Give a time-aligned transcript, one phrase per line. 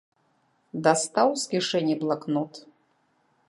[0.87, 2.53] Дастаў з кішэні блакнот.